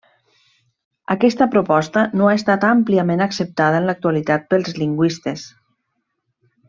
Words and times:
Aquesta 1.15 1.47
proposta 1.55 2.05
no 2.21 2.29
ha 2.29 2.33
estat 2.39 2.65
àmpliament 2.69 3.21
acceptada 3.27 3.83
en 3.83 3.87
l'actualitat 3.91 4.49
pels 4.55 4.73
lingüistes. 4.85 5.45